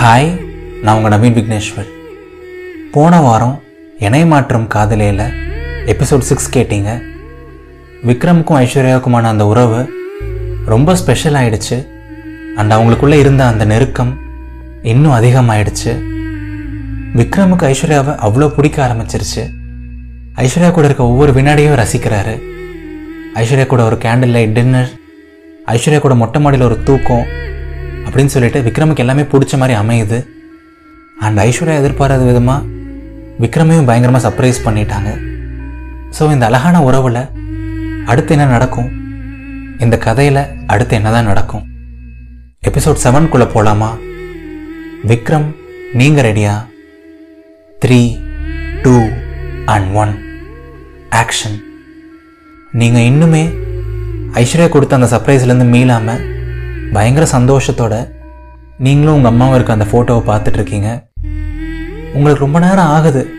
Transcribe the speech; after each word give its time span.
Hi 0.00 0.44
நான் 0.82 0.96
உங்கள் 0.96 1.18
நவீன் 1.18 1.36
விக்னேஸ்வர். 1.36 1.86
போன 2.92 3.20
வாரம் 3.20 3.62
இணை 3.98 4.26
மாற்றம் 4.26 4.66
காதலியில் 4.66 5.22
எபிசோட் 5.86 6.18
சிக்ஸ் 6.18 6.58
கேட்டீங்க. 6.58 7.02
விக்ரமுக்கும் 8.06 8.58
ஐஸ்வர்யாவுக்குமான 8.62 9.22
அந்த 9.22 9.46
உறவு 9.46 9.92
ரொம்ப 10.66 10.96
ஸ்பெஷல் 10.96 11.32
ஆயிடுச்சு. 11.32 11.86
அண்ட் 12.56 12.72
அவங்களுக்குள்ளே 12.72 13.12
இருந்த 13.12 13.46
அந்த 13.46 13.64
நெருக்கம் 13.64 14.18
இன்னும் 14.82 15.12
அதிகமாயிடுச்சு. 15.12 15.94
விக்ரமுக்கு 17.14 17.66
ஐஸ்வர்யாவை 17.72 18.14
அவ்வளோ 18.26 18.48
பிடிக்க 18.48 18.86
ஆரம்பிச்சிருச்சு. 18.86 19.50
ஐஸ்வர்யா 20.36 20.70
கூட 20.70 20.86
இருக்க 20.86 21.04
ஒவ்வொரு 21.04 21.32
வினாடியும் 21.32 21.84
ரசிக்கிறாரு. 21.84 22.42
ஐஸ்வர்யா 23.34 23.66
கூட 23.66 23.84
ஒரு 23.84 23.96
கேண்டில் 23.96 24.36
லைட் 24.38 24.52
டின்னர் 24.52 24.88
ஐஸ்வர்யா 25.66 25.98
கூட 25.98 26.14
மொட்டை 26.14 26.42
மாடியில் 26.42 26.66
ஒரு 26.66 26.82
தூக்கம் 26.82 27.26
அப்படின்னு 28.16 28.34
சொல்லிட்டு 28.34 28.60
விக்ரமுக்கு 28.66 29.02
எல்லாமே 29.02 29.22
பிடிச்ச 29.30 29.54
மாதிரி 29.60 29.74
அமையுது. 29.80 30.18
அண்ட் 31.24 31.38
ஐஸ்வர்யா 31.44 31.80
எதிர்பாராத 31.80 32.22
விதமாக 32.28 32.64
விக்ரமையும் 33.42 33.88
பயங்கரமாக 33.88 34.22
சர்ப்ரைஸ் 34.26 34.58
பண்ணிட்டாங்க. 34.66 35.10
ஸோ 36.16 36.22
இந்த 36.34 36.44
அழகான 36.48 36.76
உறவில் 36.86 37.20
அடுத்து 38.10 38.32
என்ன 38.36 38.46
நடக்கும்? 38.52 38.88
இந்த 39.84 39.96
கதையில் 40.06 40.40
அடுத்து 40.74 40.96
என்னதான் 40.98 41.28
நடக்கும்? 41.30 41.64
எபிசோட் 42.70 43.02
செவன்குள்ளே 43.04 43.48
போகலாமா 43.54 43.90
விக்ரம் 45.10 45.48
நீங்கள் 46.00 46.26
ரெடியா 46.28 46.54
three 47.84 48.00
two 48.86 48.96
and 49.74 49.90
one 50.04 50.14
action 51.22 51.58
நீங்கள் 52.82 53.08
இன்னுமே 53.10 53.44
ஐஸ்வர்யா 54.44 54.70
கொடுத்த 54.70 55.00
அந்த 55.00 55.10
சர்ப்ரைஸ்லேருந்து 55.12 55.68
மீளாமல் 55.74 56.24
பயங்கர 56.96 57.26
சந்தோஷத்தோட 57.32 57.94
நீங்களும் 58.78 59.14
உங்கள் 59.14 59.30
அம்மாவும் 59.30 59.54
இருக்க 59.54 59.72
அந்த 59.72 59.86
ஃபோட்டோவை 59.90 60.16
பார்த்துட்டு 60.16 60.52
இருக்கீங்க 60.52 61.08
உங்களுக்கு 62.14 62.44
ரொம்ப 62.44 62.58
நேரம் 62.58 62.92
ஆகுது. 62.96 63.30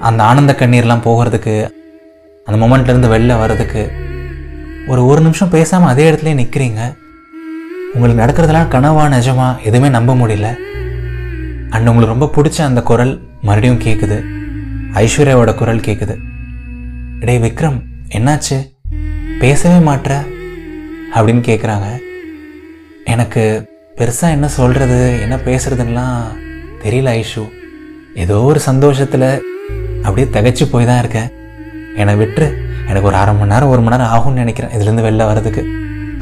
அந்த 0.00 0.22
ஆனந்த 0.22 0.56
கண்ணீர்லாம் 0.58 1.04
போகிறதுக்கு 1.06 1.54
அந்த 2.44 2.66
மொமெண்ட்லேருந்து 2.66 3.10
வெளில 3.10 3.38
வர்றதுக்கு 3.38 3.90
ஒரு 4.86 5.06
ஒரு 5.06 5.20
நிமிஷம் 5.20 5.48
பேசாமல் 5.48 5.88
அதே 5.88 6.10
இடத்துலயே 6.10 6.38
நிற்கிறீங்க 6.42 6.80
உங்களுக்கு 7.94 8.22
நடக்கிறதெல்லாம் 8.24 8.72
கனவா 8.74 9.04
நிஜமா 9.16 9.58
எதுவுமே 9.62 9.88
நம்ப 9.88 10.14
முடியல. 10.14 10.56
அண்ட் 11.70 11.88
உங்களுக்கு 11.88 12.16
ரொம்ப 12.16 12.30
பிடிச்ச 12.36 12.60
அந்த 12.62 12.82
குரல் 12.82 13.20
மறுபடியும் 13.42 13.80
கேட்குது 13.80 14.18
ஐஸ்வர்யாவோட 14.94 15.54
குரல் 15.54 15.86
கேட்குது 15.88 16.16
டேய் 17.20 17.42
விக்ரம் 17.42 17.80
என்னாச்சு? 18.08 18.58
பேசவே 19.38 19.90
மாட்ற? 19.90 20.26
அப்படின்னு 21.14 21.42
கேட்குறாங்க 21.50 22.06
எனக்கு 23.12 23.42
பெருசாக 23.98 24.34
என்ன 24.36 24.48
சொல்கிறது 24.48 25.18
என்ன 25.22 25.36
பேசுறதுன்னெலாம் 25.36 26.18
தெரியல 26.82 27.10
ஐஷு. 27.20 27.44
ஏதோ 28.14 28.36
ஒரு 28.40 28.60
சந்தோஷத்தில் 28.60 29.30
அப்படியே 30.02 30.26
திகைச்சு 30.34 30.64
போய் 30.72 30.88
தான் 30.90 30.98
இருக்கேன். 30.98 31.28
என்னை 31.96 32.14
விட்டுரு 32.14 32.48
எனக்கு 32.88 33.08
ஒரு 33.10 33.16
அரை 33.16 33.34
மணி 33.34 33.52
நேரம் 33.52 33.68
ஒரு 33.68 33.80
மணி 33.80 33.96
நேரம் 33.96 34.12
ஆகும்னு 34.14 34.42
நினைக்கிறேன். 34.42 34.72
இதுலேருந்து 34.76 35.06
வெளில 35.06 35.26
வர்றதுக்கு 35.30 35.62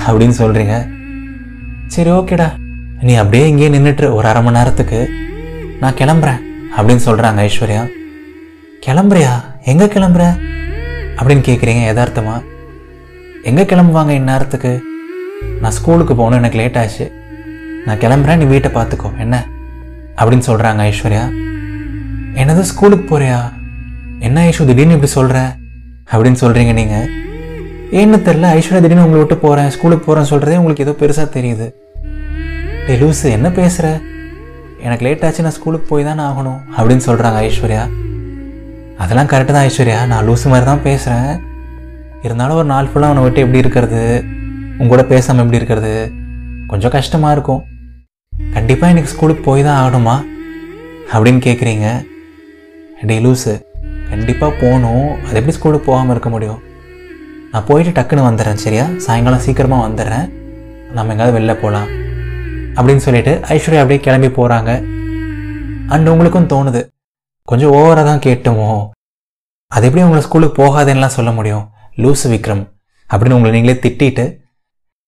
அப்படின்னு 0.06 0.36
சொல்கிறீங்க 0.42 0.76
சரி 1.94 2.10
ஓகேடா. 2.10 2.48
நீ 3.00 3.14
அப்படியே 3.14 3.48
இங்கேயே 3.48 3.70
நின்றுட்டு 3.76 4.12
ஒரு 4.12 4.28
அரை 4.28 4.42
மணி 4.42 4.58
நேரத்துக்கு. 4.58 5.00
நான் 5.80 5.98
கிளம்புறேன் 6.00 6.42
அப்படின்னு 6.76 7.06
சொல்கிறாங்க 7.08 7.40
ஐஸ்வர்யா. 7.48 7.82
கிளம்புறியா? 8.86 9.32
எங்கே 9.64 9.84
கிளம்புற? 9.84 10.24
அப்படின்னு 11.18 11.46
கேட்குறீங்க 11.48 11.82
யதார்த்தமாக 11.90 12.42
எங்கே 13.42 13.62
கிளம்புவாங்க 13.62 14.12
இந்நேரத்துக்கு? 14.20 14.72
நான் 15.60 15.74
ஸ்கூலுக்கு 15.76 16.14
போகணும் 16.14 16.38
எனக்கு 16.38 16.58
லேட் 16.58 16.78
ஆச்சு. 16.78 17.12
நான் 17.86 17.98
கிளம்புறேன் 17.98 18.36
நீ 18.36 18.44
வீட்டை 18.44 18.70
பார்த்துக்கோ. 18.70 19.18
என்ன? 19.18 19.44
அப்படின்னு 20.18 20.46
சொல்கிறாங்க 20.48 20.80
ஐஸ்வர்யா. 20.90 21.24
என்னது 22.40 22.60
ஸ்கூலுக்கு 22.60 23.04
போறியா? 23.10 23.38
என்ன 24.18 24.44
ஐஸ்வர் 24.48 24.70
திடீர்னு 24.70 24.96
இப்படி 24.98 25.12
சொல்கிற 25.12 25.56
அப்படின்னு 26.12 26.40
சொல்கிறீங்க 26.42 26.72
நீங்கள் 26.72 27.08
ஏன்னு 27.92 28.18
தெரில 28.28 28.50
ஐஸ்வர்யா 28.58 28.80
திடீர்னு 28.84 29.04
உங்களை 29.04 29.22
விட்டு 29.22 29.36
போகிறேன் 29.36 29.70
ஸ்கூலுக்கு 29.70 30.04
போகிறேன்னு 30.06 30.30
சொல்கிறதே 30.32 30.56
உங்களுக்கு 30.56 30.84
ஏதோ 30.86 30.94
பெருசாக 31.00 31.28
தெரியுது. 31.36 31.66
டே 32.86 32.94
லூஸு 32.96 33.30
என்ன 33.30 33.50
பேசுகிற 33.50 34.00
எனக்கு 34.80 35.04
லேட் 35.04 35.24
ஆச்சு 35.24 35.42
நான் 35.42 35.56
ஸ்கூலுக்கு 35.58 35.86
போய் 35.88 36.04
தானே 36.04 36.22
ஆகணும் 36.22 36.60
அப்படின்னு 36.76 37.04
சொல்கிறாங்க 37.06 37.38
ஐஸ்வர்யா. 37.48 37.84
அதெல்லாம் 38.98 39.26
கரெக்டு 39.26 39.54
தான் 39.56 39.68
ஐஸ்வர்யா. 39.68 40.06
நான் 40.06 40.28
லூஸு 40.28 40.44
மாதிரி 40.44 40.66
தான் 40.66 40.82
பேசுகிறேன் 40.82 41.42
இருந்தாலும் 42.22 42.56
ஒரு 42.56 42.64
நாள் 42.64 42.86
ஃபுல்லாக 42.86 43.10
அவனை 43.10 43.22
விட்டு 43.22 43.40
எப்படி 43.40 43.58
இருக்கிறது? 43.58 44.24
உங்க 44.78 45.04
பேசாமல் 45.04 45.44
எப்படி 45.44 45.64
இருக்கிறது? 45.64 46.12
கொஞ்சம் 46.66 46.90
கஷ்டமாக 46.90 47.32
இருக்கும். 47.32 47.64
கண்டிப்பாக 48.52 48.92
எனக்கு 48.92 49.10
ஸ்கூலுக்கு 49.10 49.42
போய் 49.42 49.62
தான் 49.62 49.78
ஆகணுமா? 49.82 50.24
அப்படின்னு 51.12 51.40
கேட்குறீங்க 51.46 52.06
டே 53.02 53.18
லூஸு 53.18 53.62
கண்டிப்பாக 54.08 54.56
போகணும். 54.60 55.24
அது 55.24 55.34
எப்படி 55.34 55.50
ஸ்கூலுக்கு 55.50 55.86
போகாமல் 55.86 56.10
இருக்க 56.10 56.28
முடியும்? 56.28 56.62
நான் 57.50 57.64
போயிட்டு 57.66 58.00
டக்குன்னு 58.00 58.26
வந்துடுறேன் 58.28 58.54
சரியா? 58.54 58.86
சாயங்காலம் 58.96 59.38
சீக்கிரமாக 59.38 59.86
வந்துடுறேன். 59.86 60.30
நம்ம 60.92 61.12
எங்கேயாவது 61.12 61.38
வெளில 61.38 61.54
போகலாம். 61.54 61.88
அப்படின்னு 62.74 62.96
சொல்லிட்டு 62.96 63.40
ஐஸ்வர்யா 63.48 63.82
அப்படியே 63.82 64.00
கிளம்பி 64.00 64.26
போகிறாங்க 64.26 64.70
அண்ட் 65.86 66.06
உங்களுக்கும் 66.06 66.48
தோணுது. 66.48 66.86
கொஞ்சம் 67.42 67.72
ஓவராக 67.72 68.04
தான் 68.04 68.18
கேட்டுமோ? 68.18 68.88
அது 69.66 69.86
எப்படி 69.86 70.04
உங்களை 70.04 70.24
ஸ்கூலுக்கு 70.24 70.64
போகாதேன்னுலாம் 70.64 71.16
சொல்ல 71.18 71.32
முடியும்? 71.32 71.68
லூசு 71.96 72.24
விக்ரம் 72.24 72.68
அப்படின்னு 73.10 73.32
உங்களை 73.32 73.50
நீங்களே 73.50 73.78
திட்டிட்டு 73.82 74.44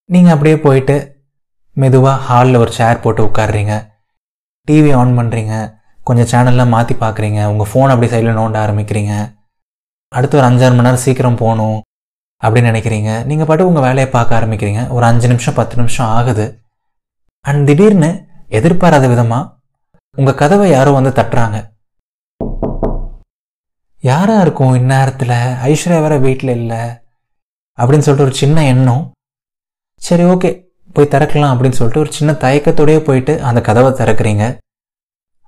நீங்கள் 0.08 0.34
அப்படியே 0.34 0.56
போயிட்டு 0.56 0.94
மெதுவாக 1.76 2.22
ஹாலில் 2.26 2.60
ஒரு 2.60 2.72
சேர் 2.76 3.00
போட்டு 3.02 3.22
உட்காடுறீங்க 3.26 3.74
டிவி 4.68 4.90
ஆன் 5.00 5.12
பண்ணுறீங்க 5.18 5.54
கொஞ்சம் 6.06 6.30
சேனல்லாம் 6.30 6.72
மாற்றி 6.74 6.94
பார்க்குறீங்க 6.94 7.40
உங்கள் 7.52 7.68
ஃபோன் 7.70 7.92
அப்படியே 7.92 8.10
சைடில் 8.12 8.38
நோண்ட 8.38 8.58
ஆரம்பிக்கிறீங்க. 8.64 9.14
அடுத்து 10.08 10.38
ஒரு 10.38 10.46
அஞ்சாறு 10.48 10.74
மணி 10.76 10.86
நேரம் 10.86 11.04
சீக்கிரம் 11.04 11.38
போகணும் 11.42 11.78
அப்படின்னு 12.42 12.70
நினைக்கிறீங்க. 12.70 13.10
நீங்கள் 13.24 13.46
பாட்டு 13.46 13.68
உங்கள் 13.70 13.86
வேலையை 13.86 14.10
பார்க்க 14.10 14.38
ஆரம்பிக்கிறீங்க. 14.38 14.82
ஒரு 14.88 15.04
அஞ்சு 15.06 15.28
நிமிஷம் 15.32 15.58
பத்து 15.60 15.76
நிமிஷம் 15.76 16.10
ஆகுது. 16.18 16.46
அண்ட் 17.44 17.66
திடீர்னு 17.66 18.10
எதிர்பாராத 18.58 19.06
விதமாக 19.08 19.50
உங்கள் 20.16 20.38
கதவை 20.42 20.70
யாரோ 20.70 20.90
வந்து 20.98 21.12
தட்டுறாங்க. 21.18 21.58
யாராக 24.02 24.44
இருக்கும் 24.46 24.74
இந்நேரத்தில்? 24.80 25.38
ஐஸ்வர்யா 25.68 26.00
வேற 26.06 26.16
வீட்டில் 26.26 26.56
இல்லை. 26.60 26.82
அப்படின்னு 27.78 28.06
சொல்லிட்டு 28.06 28.28
ஒரு 28.28 28.36
சின்ன 28.42 28.64
எண்ணம் 28.72 29.04
சரி 29.98 30.24
ஓகே 30.24 30.64
போய் 30.92 31.08
திறக்கலாம் 31.10 31.50
அப்படின்னு 31.50 31.70
சொல்லிட்டு 31.70 32.00
ஒரு 32.00 32.12
சின்ன 32.12 32.32
தயக்கத்தோடையே 32.32 32.98
போயிட்டு 32.98 33.42
அந்த 33.42 33.60
கதவை 33.60 33.92
திறக்கிறீங்க. 33.92 34.58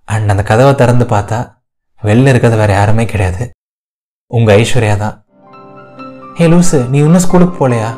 அண்ட் 0.05 0.31
அந்த 0.31 0.43
கதவை 0.43 0.75
திறந்து 0.75 1.05
பார்த்தா 1.05 1.53
வெளில 2.03 2.28
இருக்கிறது 2.28 2.56
வேறு 2.56 2.72
யாருமே 2.72 3.05
கிடையாது. 3.05 3.50
உங்கள் 4.27 4.62
ஐஸ்வர்யா 4.62 4.97
தான். 4.97 5.25
ஹே 6.34 6.47
லூசு 6.47 6.88
நீ 6.88 6.99
இன்னும் 6.99 7.19
ஸ்கூலுக்கு 7.19 7.69
போகலையா? 7.69 7.97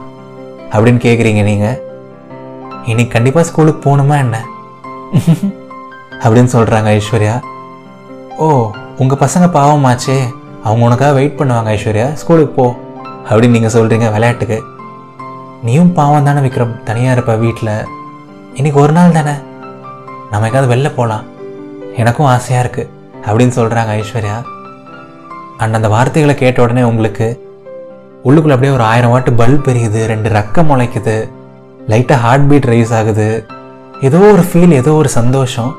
அப்படின்னு 0.71 1.01
கேட்குறீங்க 1.07 1.43
நீங்கள் 1.43 1.83
இன்னைக்கு 2.87 3.09
கண்டிப்பாக 3.09 3.47
ஸ்கூலுக்கு 3.47 3.81
போகணுமா 3.91 4.19
என்ன? 4.19 4.47
அப்படின்னு 6.23 6.49
சொல்கிறாங்க 6.53 7.01
ஐஸ்வர்யா. 7.01 7.41
ஓ 8.37 8.71
உங்கள் 8.99 9.19
பசங்க 9.19 9.47
பாவமாச்சே. 9.49 10.33
அவங்க 10.63 10.85
உனக்காக 10.85 11.13
வெயிட் 11.13 11.39
பண்ணுவாங்க 11.39 11.79
ஐஸ்வர்யா. 11.79 12.13
ஸ்கூலுக்கு 12.13 12.55
போ. 12.55 12.77
அப்படின்னு 13.29 13.51
நீங்கள் 13.51 13.73
சொல்கிறீங்க 13.73 14.13
விளையாட்டுக்கு. 14.13 14.65
நீயும் 15.67 15.93
பாவம் 15.93 16.25
தானே 16.25 16.41
விக்ரம் 16.47 16.83
தனியாக 16.83 17.13
இருப்ப 17.13 17.35
வீட்டில் 17.35 17.69
இன்னைக்கு 18.55 18.81
ஒரு 18.81 18.93
நாள் 18.93 19.13
தானே? 19.13 19.35
நம்ம 20.31 20.47
எங்கேயாவது 20.47 20.71
வெளில 20.73 20.89
போகலாம் 20.95 21.25
எனக்கும் 21.97 22.27
ஆசையாக 22.27 22.65
இருக்குது 22.65 22.89
அப்படின்னு 23.27 23.55
சொல்கிறாங்க 23.59 23.93
ஐஸ்வர்யா. 23.99 24.43
அண்ட் 25.59 25.75
அந்த 25.75 25.89
வார்த்தைகளை 25.89 26.35
கேட்ட 26.35 26.63
உடனே 26.63 26.83
உங்களுக்கு 26.83 27.29
உள்ளுக்குள்ளே 28.25 28.57
அப்படியே 28.57 28.73
ஒரு 28.73 28.83
ஆயிரம் 28.83 29.15
வாட்டு 29.15 29.39
பல்ப் 29.43 29.71
எரியுது 29.73 30.05
ரெண்டு 30.07 30.31
ரக்கம் 30.31 30.71
முளைக்குது 30.71 31.31
லைட்டாக 31.89 32.23
ஹார்ட் 32.25 32.49
பீட் 32.49 32.71
ரைஸ் 32.75 32.95
ஆகுது. 33.01 33.47
ஏதோ 34.01 34.19
ஒரு 34.19 34.43
ஃபீல் 34.43 34.71
ஏதோ 34.71 34.93
ஒரு 34.93 35.09
சந்தோஷம். 35.09 35.73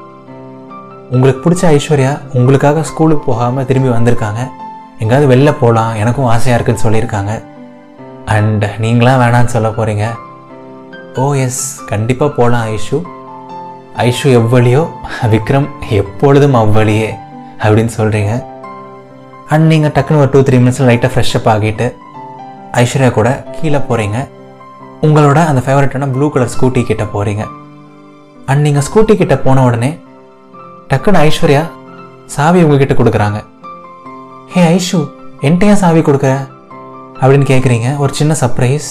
உங்களுக்கு 1.11 1.43
பிடிச்ச 1.45 1.63
ஐஸ்வர்யா 1.75 2.19
உங்களுக்காக 2.33 2.83
ஸ்கூலுக்கு 2.83 3.25
போகாமல் 3.31 3.65
திரும்பி 3.65 3.89
வந்திருக்காங்க. 3.89 4.43
எங்கேயாவது 4.99 5.35
வெளில 5.35 5.55
போகலாம் 5.59 5.95
எனக்கும் 5.95 6.25
ஆசையாக 6.25 6.63
இருக்குன்னு 6.63 6.85
சொல்லியிருக்காங்க. 6.85 7.33
அண்ட் 8.25 8.65
நீங்களாம் 8.79 9.21
வேணான்னு 9.21 9.53
சொல்ல 9.55 9.69
போகிறீங்க 9.69 10.05
ஓ 11.15 11.25
oh, 11.25 11.39
எஸ் 11.45 11.63
கண்டிப்பாக 11.85 12.31
போகலாம் 12.37 12.63
ஐஷு. 12.75 12.97
ஐஷு 13.97 14.29
எவ்வளியோ 14.39 14.81
விக்ரம் 15.33 15.67
எப்பொழுதும் 15.89 16.53
அவ்வளியே 16.53 17.09
அப்படின்னு 17.63 17.93
சொல்கிறீங்க 17.97 18.31
அண்ட் 19.49 19.65
நீங்கள் 19.65 19.93
டக்குன்னு 19.95 20.21
ஒரு 20.21 20.31
டூ 20.31 20.39
த்ரீ 20.39 20.57
மினிட்ஸில் 20.57 20.89
லைட்டாக 20.89 21.11
ஃப்ரெஷ்அப் 21.13 21.49
ஆகிட்டு 21.53 21.87
ஐஸ்வர்யா 22.73 23.11
கூட 23.11 23.45
கீழே 23.57 23.81
போகிறீங்க 23.89 24.27
உங்களோட 25.01 25.39
அந்த 25.49 25.61
ஃபேவரட்டான 25.65 26.09
ப்ளூ 26.11 26.29
கலர் 26.29 26.53
ஸ்கூட்டி 26.55 26.83
கிட்ட 26.83 27.03
போகிறீங்க 27.03 27.45
அண்ட் 28.45 28.61
நீங்கள் 28.61 28.81
ஸ்கூட்டி 28.81 29.15
கிட்ட 29.15 29.35
போன 29.37 29.63
உடனே 29.63 29.99
டக்குன்னு 30.89 31.19
ஐஸ்வர்யா 31.19 31.63
சாவி 32.25 32.63
உங்ககிட்ட 32.63 32.93
கொடுக்குறாங்க. 32.93 33.39
ஹே 34.53 34.61
ஐஷு 34.75 34.99
என்கிட்ட 35.41 35.65
ஏன் 35.65 35.75
சாவி 35.75 35.99
கொடுக்குற? 35.99 36.33
அப்படின்னு 37.21 37.47
கேட்குறீங்க 37.51 37.89
ஒரு 38.03 38.13
சின்ன 38.19 38.35
சர்ப்ரைஸ் 38.41 38.87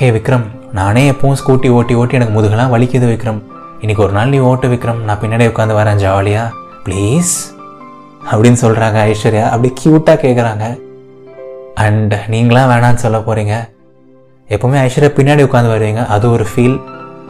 ஹே 0.00 0.08
விக்ரம் 0.16 0.46
நானே 0.78 1.02
எப்பவும் 1.10 1.38
ஸ்கூட்டி 1.40 1.68
ஓட்டி 1.76 1.94
ஓட்டி 2.00 2.16
எனக்கு 2.18 2.34
முதுகெல்லாம் 2.36 2.72
வலிக்குது 2.74 3.06
விக்ரம். 3.12 3.40
இன்னைக்கு 3.82 4.02
ஒரு 4.06 4.12
நாள் 4.16 4.32
நீ 4.34 4.38
ஓட்டு 4.50 4.68
விக்ரம். 4.72 5.00
நான் 5.06 5.20
பின்னாடி 5.22 5.44
உட்காந்து 5.52 5.78
வரேன் 5.78 6.00
ஜாலியாக 6.02 6.52
ப்ளீஸ் 6.84 7.32
அப்படின்னு 8.30 8.60
சொல்கிறாங்க 8.64 8.98
ஐஸ்வர்யா. 9.12 9.44
அப்படி 9.52 9.70
க்யூட்டாக 9.80 10.18
கேட்குறாங்க 10.24 10.66
அண்ட் 11.86 12.14
நீங்களாம் 12.34 12.70
வேணான்னு 12.72 13.02
சொல்ல 13.04 13.18
போகிறீங்க 13.28 13.56
எப்போவுமே 14.54 14.78
ஐஸ்வர்யா 14.86 15.10
பின்னாடி 15.18 15.42
உட்காந்து 15.48 15.72
வருவீங்க. 15.74 16.04
அது 16.16 16.26
ஒரு 16.36 16.46
ஃபீல் 16.52 16.78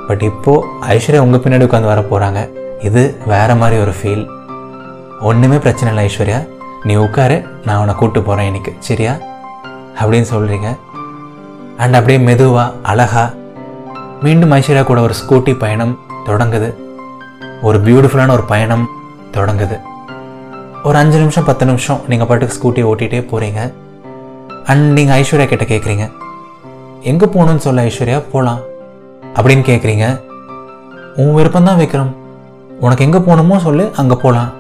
பட் 0.09 0.23
இப்போது 0.31 0.67
ஐஸ்வர்யா 0.97 1.25
உங்கள் 1.27 1.43
பின்னாடி 1.45 1.67
உட்காந்து 1.69 1.93
வர 1.93 2.03
போகிறாங்க 2.13 2.43
இது 2.89 3.03
வேறு 3.33 3.55
மாதிரி 3.63 3.79
ஒரு 3.85 3.95
ஃபீல் 4.01 4.25
ஒன்றுமே 5.31 5.59
பிரச்சனை 5.65 5.89
இல்லை 5.93 6.05
ஐஸ்வர்யா. 6.09 6.41
நீ 6.89 6.95
உட்காரு 7.07 7.37
நான் 7.67 7.81
உன்னை 7.83 7.95
கூப்பிட்டு 7.95 8.27
போகிறேன் 8.27 8.49
இன்னைக்கு. 8.51 8.75
சரியா? 8.89 9.15
அப்படின்னு 10.01 10.29
சொல்கிறீங்க 10.35 10.69
அண்ட் 11.83 11.97
அப்படியே 11.99 12.19
மெதுவாக 12.29 12.75
அழகா 12.93 13.25
மீண்டும் 14.25 14.53
ஐஸ்வர்யா 14.57 14.85
கூட 14.87 15.01
ஒரு 15.07 15.15
ஸ்கூட்டி 15.21 15.53
பயணம் 15.65 15.95
தொடங்குது. 16.29 16.69
ஒரு 17.67 17.79
பியூட்டிஃபுல்லான 17.85 18.33
ஒரு 18.37 18.45
பயணம் 18.53 18.85
தொடங்குது. 19.37 19.77
ஒரு 20.87 20.97
அஞ்சு 21.01 21.19
நிமிஷம் 21.23 21.47
பத்து 21.49 21.65
நிமிஷம் 21.71 22.01
நீங்கள் 22.11 22.29
பாட்டுக்கு 22.31 22.57
ஸ்கூட்டி 22.57 22.83
ஓட்டிகிட்டே 22.91 23.21
போகிறீங்க 23.33 23.61
அண்ட் 24.73 24.87
நீங்கள் 24.99 25.17
ஐஸ்வர்யா 25.21 25.47
கிட்ட 25.53 25.67
கேட்குறீங்க 25.73 26.07
எங்கே 27.11 27.27
போகணும்னு 27.35 27.65
சொல்ல 27.67 27.85
ஐஸ்வர்யா? 27.91 28.19
போகலாம் 28.33 28.61
அப்படின்னு 29.37 29.65
கேட்குறீங்க 29.71 30.07
உன் 31.23 31.37
விருப்பம் 31.37 31.69
தான் 31.69 31.81
விக்ரம். 31.83 32.13
உனக்கு 32.85 33.05
எங்கே 33.07 33.21
போகணுமோ 33.29 33.57
சொல்லு 33.67 33.85
அங்கே 34.01 34.17
போகலாம் 34.25 34.51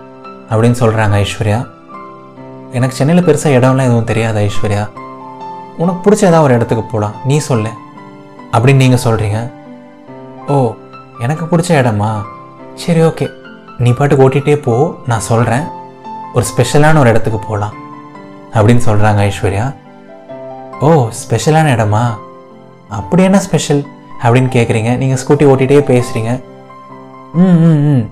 அப்படின்னு 0.50 0.80
சொல்கிறாங்க 0.82 1.16
ஐஸ்வர்யா. 1.24 1.58
எனக்கு 2.78 2.98
சென்னையில் 2.98 3.26
பெருசாக 3.26 3.58
இடம்லாம் 3.58 3.88
எதுவும் 3.88 4.08
தெரியாது 4.10 4.38
ஐஸ்வர்யா. 4.48 4.84
உனக்கு 5.78 6.00
பிடிச்ச 6.04 6.22
ஏதாவது 6.22 6.42
ஒரு 6.42 6.54
இடத்துக்கு 6.54 6.82
போகலாம் 6.82 7.14
நீ 7.24 7.38
சொல்லு. 7.38 7.70
அப்படின்னு 8.52 8.74
நீங்கள் 8.74 9.04
சொல்கிறீங்க 9.04 9.38
ஓ 10.48 10.54
எனக்கு 11.20 11.44
பிடிச்ச 11.44 11.70
இடமா? 11.80 12.10
சரி 12.74 13.00
ஓகே. 13.02 13.26
நீ 13.78 13.92
பாட்டுக்கு 13.92 14.28
ஓட்டிகிட்டே 14.28 14.62
போ. 14.62 14.74
நான் 15.06 15.20
சொல்கிறேன் 15.20 15.64
ஒரு 16.34 16.44
ஸ்பெஷலான 16.44 16.98
ஒரு 16.98 17.08
இடத்துக்கு 17.08 17.38
போகலாம் 17.38 17.74
அப்படின்னு 18.54 18.82
சொல்கிறாங்க 18.84 19.30
ஐஸ்வர்யா. 19.30 19.66
ஓ 20.80 21.08
ஸ்பெஷலான 21.22 21.72
இடமா? 21.76 22.02
அப்படி 22.88 23.22
என்ன 23.22 23.38
ஸ்பெஷல்? 23.38 23.82
அப்படின்னு 24.22 24.50
கேட்குறீங்க 24.52 24.96
நீங்கள் 24.96 25.16
ஸ்கூட்டி 25.16 25.44
ஓட்டிகிட்டே 25.44 25.80
பேசுகிறீங்க 25.90 26.30
ம் 27.34 27.58
ம் 27.64 27.80
ம். 27.88 28.04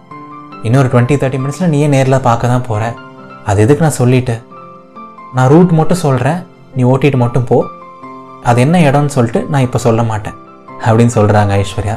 இன்னொரு 0.63 0.89
டுவெண்ட்டி 0.89 1.17
தேர்ட்டி 1.17 1.39
மினிட்ஸில் 1.41 1.69
நீயே 1.69 1.87
நேரில் 1.87 2.21
பார்க்க 2.21 2.47
தான் 2.47 2.63
போகிற 2.63 2.85
அது 3.45 3.63
எதுக்கு 3.63 3.83
நான் 3.83 4.01
சொல்லிட்டு? 4.03 4.35
நான் 5.35 5.49
ரூட் 5.49 5.73
மட்டும் 5.73 5.99
சொல்கிறேன் 5.99 6.39
நீ 6.77 6.85
ஓட்டிட்டு 6.85 7.17
மட்டும் 7.17 7.45
போ. 7.45 7.65
அது 8.43 8.61
என்ன 8.61 8.79
இடம்னு 8.81 9.15
சொல்லிட்டு 9.17 9.47
நான் 9.51 9.61
இப்போ 9.61 9.79
சொல்ல 9.79 10.03
மாட்டேன். 10.03 10.37
அப்படின்னு 10.87 11.15
சொல்கிறாங்க 11.19 11.53
ஐஸ்வர்யா. 11.63 11.97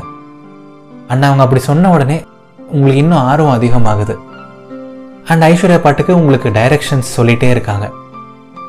அண்ட் 1.08 1.24
அவங்க 1.24 1.44
அப்படி 1.44 1.62
சொன்ன 1.62 1.90
உடனே 1.90 2.18
உங்களுக்கு 2.68 3.02
இன்னும் 3.04 3.24
ஆர்வம் 3.32 3.62
அதிகமாகுது. 3.62 4.18
அண்ட் 5.26 5.44
ஐஸ்வர்யா 5.44 5.80
பாட்டுக்கு 5.80 6.16
உங்களுக்கு 6.16 6.50
டைரக்ஷன்ஸ் 6.50 7.10
சொல்லிகிட்டே 7.18 7.50
இருக்காங்க. 7.50 7.92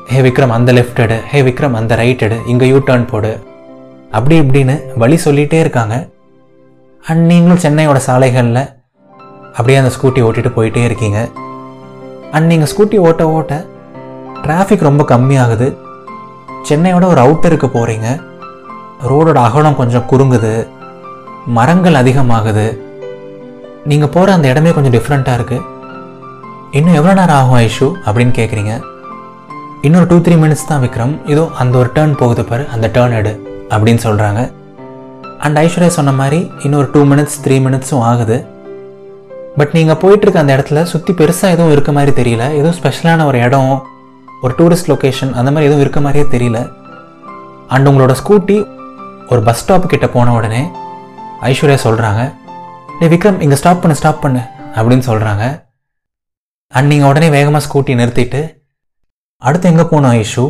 ஹே 0.07 0.21
விக்ரம் 0.21 0.55
அந்த 0.57 0.73
லெஃப்ட் 0.73 0.99
எடு. 0.99 1.21
ஹே 1.31 1.41
விக்ரம் 1.41 1.73
அந்த 1.73 1.95
ரைட் 1.95 2.21
எடு. 2.21 2.39
இங்கே 2.45 2.67
யூ 2.67 2.77
டர்ன் 2.77 3.07
போடு. 3.07 3.31
அப்படி 4.11 4.39
இப்படின்னு 4.39 4.97
வழி 4.97 5.19
சொல்லிகிட்டே 5.25 5.59
இருக்காங்க. 5.59 6.09
அண்ட் 7.07 7.25
நீங்களும் 7.25 7.63
சென்னையோட 7.65 7.95
சாலைகளில் 7.95 8.63
அப்படியே 9.51 9.77
அந்த 9.77 9.91
ஸ்கூட்டி 9.95 10.21
ஓட்டிட்டு 10.27 10.51
போயிட்டே 10.57 10.83
இருக்கீங்க. 10.83 11.29
அண்ட் 12.31 12.45
நீங்கள் 12.45 12.71
ஸ்கூட்டி 12.73 12.97
ஓட்ட 12.97 13.29
ஓட்ட 13.29 13.65
டிராஃபிக் 14.43 14.87
ரொம்ப 14.89 15.03
கம்மியாகுது. 15.03 15.67
சென்னையோட 16.67 17.05
ஒரு 17.13 17.21
அவுட்டருக்கு 17.23 17.67
போகிறீங்க 17.75 18.07
ரோடோட 19.09 19.37
அகலம் 19.47 19.77
கொஞ்சம் 19.79 20.07
குறுங்குது. 20.11 20.53
மரங்கள் 21.57 21.99
அதிகமாகுது. 22.01 22.65
நீங்கள் 23.91 24.11
போகிற 24.15 24.33
அந்த 24.37 24.47
இடமே 24.51 24.71
கொஞ்சம் 24.75 24.95
டிஃப்ரெண்ட்டாக 24.95 25.37
இருக்குது 25.39 25.67
இன்னும் 26.77 26.97
எவ்வளோ 26.99 27.13
நேரம் 27.19 27.37
ஆகும் 27.39 27.59
ஐஷு 27.65 27.87
அப்படின்னு 28.05 28.33
கேட்குறீங்க 28.39 28.73
இன்னொரு 29.87 30.07
டூ 30.09 30.17
த்ரீ 30.25 30.35
மினிட்ஸ் 30.41 30.67
தான் 30.71 30.81
விக்ரம். 30.83 31.13
இதோ 31.31 31.43
அந்த 31.61 31.73
ஒரு 31.81 31.89
டேர்ன் 31.95 32.19
போகுது 32.21 32.43
பாரு 32.49 32.63
அந்த 32.75 32.87
டேர்ன் 32.95 33.15
எடு 33.19 33.33
அப்படின்னு 33.73 34.01
சொல்கிறாங்க 34.07 34.41
அண்ட் 35.45 35.59
ஐஸ்வர்யா 35.63 35.91
சொன்ன 35.97 36.11
மாதிரி 36.21 36.39
இன்னொரு 36.67 36.87
டூ 36.95 37.01
மினிட்ஸ் 37.11 37.37
த்ரீ 37.45 37.55
மினிட்ஸும் 37.67 38.03
ஆகுது. 38.09 38.37
பட் 39.59 39.73
நீங்கள் 39.77 39.99
போயிட்டுருக்க 40.03 40.43
அந்த 40.43 40.55
இடத்துல 40.57 40.81
சுற்றி 40.91 41.13
பெருசாக 41.21 41.55
எதுவும் 41.55 41.73
இருக்க 41.75 41.91
மாதிரி 41.97 42.11
தெரியல. 42.19 42.43
எதுவும் 42.59 42.77
ஸ்பெஷலான 42.79 43.25
ஒரு 43.29 43.39
இடம். 43.47 43.73
ஒரு 44.43 44.53
டூரிஸ்ட் 44.59 44.91
லொக்கேஷன் 44.91 45.31
அந்த 45.39 45.49
மாதிரி 45.51 45.67
எதுவும் 45.67 45.83
இருக்க 45.85 45.99
மாதிரியே 46.05 46.25
தெரியல. 46.35 46.59
அண்ட் 47.73 47.87
உங்களோட 47.89 48.13
ஸ்கூட்டி 48.21 48.57
ஒரு 49.31 49.41
பஸ் 49.47 49.61
ஸ்டாப் 49.63 49.89
கிட்டே 49.91 50.07
போன 50.15 50.33
உடனே 50.37 50.61
ஐஸ்வர்யா 51.49 51.77
சொல்கிறாங்க 51.87 52.21
டே 52.99 53.07
விக்ரம் 53.13 53.41
இங்கே 53.45 53.57
ஸ்டாப் 53.61 53.81
பண்ணு 53.83 53.99
ஸ்டாப் 53.99 54.23
பண்ணு 54.23 54.41
அப்படின்னு 54.77 55.05
சொல்கிறாங்க 55.09 55.43
அண்ட் 56.73 56.89
நீங்கள் 56.91 57.09
உடனே 57.09 57.29
வேகமாக 57.35 57.63
ஸ்கூட்டி 57.67 57.93
நிறுத்திட்டு 58.01 58.41
அடுத்து 59.41 59.69
எங்கே 59.69 59.85
போகணும் 59.91 60.13
ஐஷு? 60.21 60.43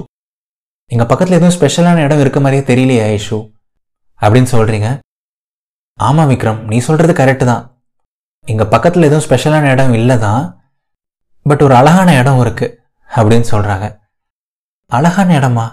எங்கள் 0.92 1.10
பக்கத்தில் 1.12 1.38
எதுவும் 1.38 1.56
ஸ்பெஷலான 1.58 2.04
இடம் 2.06 2.20
இருக்க 2.20 2.40
மாதிரியே 2.40 2.64
தெரியலையே 2.70 3.04
ஐஷு 3.16 3.40
அப்படின்னு 4.22 4.50
சொல்கிறீங்க 4.56 4.88
ஆமாம் 5.98 6.30
விக்ரம் 6.32 6.60
நீ 6.72 6.78
சொல்கிறது 6.88 7.14
கரெக்டு 7.22 7.46
தான். 7.52 7.64
எங்கள் 8.48 8.72
பக்கத்தில் 8.74 9.08
எதுவும் 9.10 9.26
ஸ்பெஷலான 9.28 9.72
இடம் 9.72 9.94
இல்லை 9.94 10.18
தான் 10.18 10.44
பட் 11.46 11.64
ஒரு 11.68 11.76
அழகான 11.76 12.10
இடம் 12.22 12.42
இருக்குது 12.46 12.76
அப்படின்னு 13.16 13.46
சொல்கிறாங்க 13.54 13.86
அழகான 14.86 15.40
இடமா? 15.40 15.66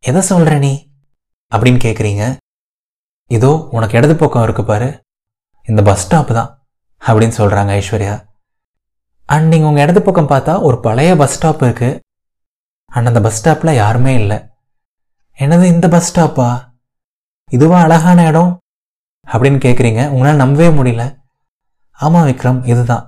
எதை 0.00 0.20
சொல்கிற 0.20 0.58
நீ? 0.58 0.72
அப்படின்னு 1.50 1.80
கேட்குறீங்க 1.84 2.36
இதோ 3.30 3.68
உனக்கு 3.70 3.96
இடது 3.98 4.16
பக்கம் 4.16 4.42
இருக்கு 4.42 4.64
பாரு. 4.64 4.88
இந்த 5.68 5.82
பஸ் 5.82 6.04
ஸ்டாப் 6.04 6.32
தான் 6.38 6.50
அப்படின்னு 7.00 7.34
சொல்கிறாங்க 7.40 7.70
ஐஸ்வர்யா. 7.80 8.14
அண்ட் 9.26 9.48
நீங்கள் 9.48 9.68
உங்கள் 9.68 9.82
இடது 9.82 10.02
பக்கம் 10.02 10.28
பார்த்தா 10.28 10.62
ஒரு 10.62 10.80
பழைய 10.80 11.16
பஸ் 11.16 11.34
ஸ்டாப் 11.36 11.62
இருக்குது 11.62 12.00
அண்ட் 12.86 13.06
அந்த 13.06 13.20
பஸ் 13.20 13.48
ஸ்டாப்பில் 13.48 13.74
யாருமே 13.74 14.14
இல்லை. 14.14 14.38
என்னது 15.38 15.64
இந்த 15.64 15.88
பஸ் 15.88 16.08
ஸ்டாப்பா 16.10 16.48
இதுவா 17.50 17.82
அழகான 17.82 18.26
இடம்? 18.26 18.58
அப்படின்னு 19.26 19.58
கேட்குறீங்க 19.64 20.08
உங்களால் 20.08 20.42
நம்பவே 20.44 20.68
முடியல. 20.78 21.04
ஆமாம் 21.92 22.26
விக்ரம் 22.26 22.66
இதுதான். 22.66 23.04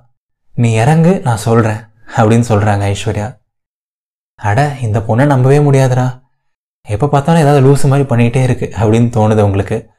நீ 0.54 0.72
இறங்கு 0.72 1.20
நான் 1.20 1.44
சொல்கிறேன் 1.46 1.80
அப்படின்னு 2.16 2.46
சொல்கிறாங்க 2.52 2.84
ஐஸ்வர்யா. 2.94 3.28
அட 4.38 4.76
இந்த 4.80 4.98
பொண்ணை 5.08 5.26
நம்பவே 5.26 5.58
முடியாதுடா. 5.58 6.22
எப்போ 6.86 7.08
பார்த்தாலும் 7.08 7.42
ஏதாவது 7.42 7.60
லூஸ் 7.66 7.84
மாதிரி 7.90 8.08
பண்ணிகிட்டே 8.08 8.42
இருக்கு 8.42 8.66
அப்படின்னு 8.80 9.08
தோணுது 9.16 9.40
உங்களுக்கு. 9.40 9.92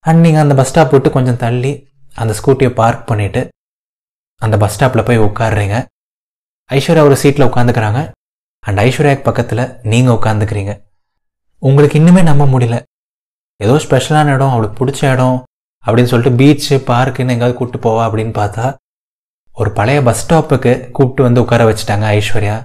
அண்ட் 0.00 0.20
நீங்கள் 0.24 0.42
அந்த 0.42 0.54
பஸ் 0.54 0.68
ஸ்டாப் 0.68 0.90
விட்டு 0.90 1.10
கொஞ்சம் 1.10 1.36
தள்ளி 1.36 1.72
அந்த 2.14 2.34
ஸ்கூட்டியை 2.38 2.74
பார்க் 2.74 3.08
பண்ணிவிட்டு 3.10 3.48
அந்த 4.42 4.56
பஸ் 4.56 4.74
ஸ்டாப்பில் 4.74 5.06
போய் 5.08 5.18
உட்காடுறீங்க 5.18 5.76
ஐஸ்வர்யா 6.70 7.04
ஒரு 7.08 7.16
சீட்டில் 7.22 7.46
உட்காந்துக்கிறாங்க 7.46 8.00
அண்ட் 8.64 8.78
ஐஸ்வர்யாக்கு 8.78 9.24
பக்கத்தில் 9.28 9.62
நீங்கள் 9.82 10.16
உட்காந்துக்கிறீங்க 10.18 10.72
உங்களுக்கு 11.58 11.98
இன்னுமே 12.00 12.22
நம்ப 12.22 12.44
முடியல. 12.44 12.76
ஏதோ 13.56 13.74
ஸ்பெஷலான 13.84 14.34
இடம் 14.34 14.52
அவளுக்கு 14.54 14.76
பிடிச்ச 14.80 15.12
இடம் 15.12 15.38
அப்படின்னு 15.84 16.12
சொல்லிட்டு 16.12 16.38
பீச்சு 16.40 16.74
பார்க்குன்னு 16.90 17.34
எங்கேயாவது 17.34 17.56
கூப்பிட்டு 17.58 17.84
போவா 17.86 18.02
அப்படின்னு 18.06 18.34
பார்த்தா 18.40 18.66
ஒரு 19.54 19.70
பழைய 19.72 20.02
பஸ் 20.02 20.22
ஸ்டாப்புக்கு 20.24 20.72
கூப்பிட்டு 20.90 21.22
வந்து 21.22 21.40
உட்கார 21.40 21.64
வச்சுட்டாங்க 21.70 22.06
ஐஸ்வர்யா. 22.18 22.56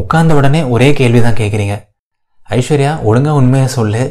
உட்கார்ந்த 0.00 0.32
உடனே 0.38 0.60
ஒரே 0.74 0.88
கேள்வி 1.00 1.20
தான் 1.26 1.40
கேட்குறீங்க 1.40 1.74
ஐஸ்வர்யா 2.56 2.92
ஒழுங்காக 3.08 3.38
உண்மையை 3.40 3.68
சொல்லு. 3.76 4.02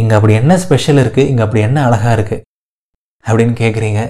இங்கே 0.00 0.14
அப்படி 0.16 0.34
என்ன 0.40 0.52
ஸ்பெஷல் 0.64 1.00
இருக்குது 1.02 1.28
இங்கே 1.30 1.42
அப்படி 1.44 1.60
என்ன 1.68 1.78
அழகாக 1.88 2.14
இருக்குது 2.16 2.42
அப்படின்னு 3.24 3.54
கேட்குறீங்க 3.60 4.00